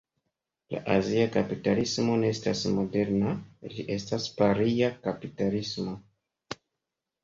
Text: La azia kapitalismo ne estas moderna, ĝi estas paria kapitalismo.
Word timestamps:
La 0.75 0.79
azia 0.93 1.27
kapitalismo 1.35 2.17
ne 2.25 2.33
estas 2.37 2.65
moderna, 2.79 3.37
ĝi 3.77 3.89
estas 4.01 4.29
paria 4.43 4.93
kapitalismo. 5.09 5.99